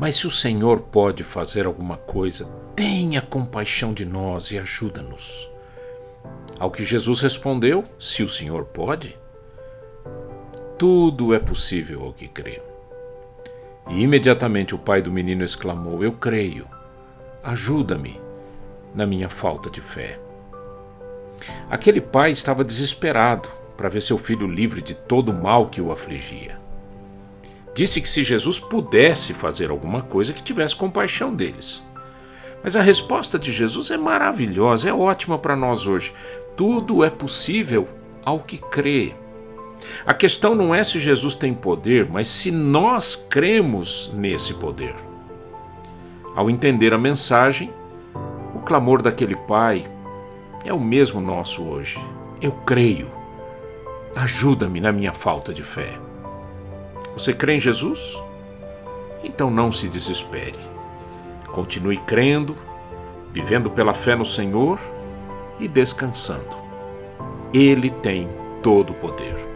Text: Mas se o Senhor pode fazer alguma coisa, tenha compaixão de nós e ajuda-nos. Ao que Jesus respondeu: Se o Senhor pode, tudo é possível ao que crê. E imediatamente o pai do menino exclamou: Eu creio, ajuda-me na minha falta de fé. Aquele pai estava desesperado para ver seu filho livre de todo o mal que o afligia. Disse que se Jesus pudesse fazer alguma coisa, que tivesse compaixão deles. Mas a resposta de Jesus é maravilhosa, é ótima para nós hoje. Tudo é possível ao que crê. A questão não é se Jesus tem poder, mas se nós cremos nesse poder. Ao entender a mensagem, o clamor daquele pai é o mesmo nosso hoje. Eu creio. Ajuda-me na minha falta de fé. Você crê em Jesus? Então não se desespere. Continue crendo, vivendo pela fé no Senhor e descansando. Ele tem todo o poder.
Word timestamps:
Mas 0.00 0.16
se 0.16 0.26
o 0.26 0.30
Senhor 0.30 0.80
pode 0.80 1.22
fazer 1.22 1.66
alguma 1.66 1.98
coisa, 1.98 2.46
tenha 2.74 3.20
compaixão 3.20 3.92
de 3.92 4.06
nós 4.06 4.50
e 4.50 4.58
ajuda-nos. 4.58 5.46
Ao 6.58 6.70
que 6.70 6.86
Jesus 6.86 7.20
respondeu: 7.20 7.84
Se 7.98 8.22
o 8.22 8.28
Senhor 8.28 8.64
pode, 8.64 9.14
tudo 10.78 11.34
é 11.34 11.38
possível 11.38 12.02
ao 12.02 12.14
que 12.14 12.26
crê. 12.26 12.62
E 13.90 14.00
imediatamente 14.00 14.74
o 14.74 14.78
pai 14.78 15.02
do 15.02 15.12
menino 15.12 15.44
exclamou: 15.44 16.02
Eu 16.02 16.12
creio, 16.12 16.66
ajuda-me 17.42 18.18
na 18.94 19.06
minha 19.06 19.28
falta 19.28 19.68
de 19.68 19.82
fé. 19.82 20.18
Aquele 21.68 22.00
pai 22.00 22.30
estava 22.30 22.64
desesperado 22.64 23.50
para 23.76 23.90
ver 23.90 24.00
seu 24.00 24.16
filho 24.16 24.46
livre 24.46 24.80
de 24.80 24.94
todo 24.94 25.30
o 25.30 25.34
mal 25.34 25.68
que 25.68 25.80
o 25.80 25.92
afligia. 25.92 26.59
Disse 27.80 28.02
que 28.02 28.10
se 28.10 28.22
Jesus 28.22 28.58
pudesse 28.58 29.32
fazer 29.32 29.70
alguma 29.70 30.02
coisa, 30.02 30.34
que 30.34 30.42
tivesse 30.42 30.76
compaixão 30.76 31.34
deles. 31.34 31.82
Mas 32.62 32.76
a 32.76 32.82
resposta 32.82 33.38
de 33.38 33.50
Jesus 33.50 33.90
é 33.90 33.96
maravilhosa, 33.96 34.90
é 34.90 34.92
ótima 34.92 35.38
para 35.38 35.56
nós 35.56 35.86
hoje. 35.86 36.12
Tudo 36.54 37.02
é 37.02 37.08
possível 37.08 37.88
ao 38.22 38.38
que 38.38 38.58
crê. 38.58 39.14
A 40.04 40.12
questão 40.12 40.54
não 40.54 40.74
é 40.74 40.84
se 40.84 41.00
Jesus 41.00 41.34
tem 41.34 41.54
poder, 41.54 42.06
mas 42.06 42.28
se 42.28 42.50
nós 42.50 43.16
cremos 43.16 44.12
nesse 44.12 44.52
poder. 44.52 44.94
Ao 46.36 46.50
entender 46.50 46.92
a 46.92 46.98
mensagem, 46.98 47.72
o 48.54 48.60
clamor 48.60 49.00
daquele 49.00 49.36
pai 49.36 49.90
é 50.66 50.74
o 50.74 50.78
mesmo 50.78 51.18
nosso 51.18 51.62
hoje. 51.62 51.98
Eu 52.42 52.52
creio. 52.52 53.10
Ajuda-me 54.14 54.82
na 54.82 54.92
minha 54.92 55.14
falta 55.14 55.54
de 55.54 55.62
fé. 55.62 55.98
Você 57.14 57.32
crê 57.32 57.56
em 57.56 57.60
Jesus? 57.60 58.20
Então 59.22 59.50
não 59.50 59.70
se 59.70 59.88
desespere. 59.88 60.58
Continue 61.52 61.98
crendo, 61.98 62.56
vivendo 63.30 63.70
pela 63.70 63.92
fé 63.94 64.14
no 64.14 64.24
Senhor 64.24 64.78
e 65.58 65.68
descansando. 65.68 66.56
Ele 67.52 67.90
tem 67.90 68.28
todo 68.62 68.90
o 68.90 68.94
poder. 68.94 69.49